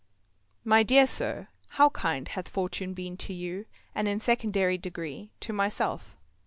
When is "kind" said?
1.89-2.29